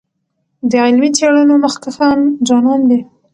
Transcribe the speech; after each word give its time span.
د 0.69 0.71
علمي 0.83 1.09
څېړنو 1.17 1.55
مخکښان 1.65 2.19
ځوانان 2.47 2.81
دي. 2.89 2.99